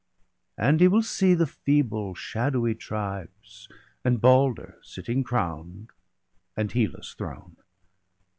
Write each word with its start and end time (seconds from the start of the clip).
And 0.57 0.79
he 0.79 0.87
will 0.87 1.03
see 1.03 1.35
the 1.35 1.45
feeble 1.45 2.15
shadowy 2.15 2.73
tribes, 2.73 3.69
And 4.03 4.19
Balder 4.19 4.79
sitting 4.81 5.23
crown'd, 5.23 5.91
and 6.57 6.71
Hela's 6.71 7.13
throne. 7.13 7.57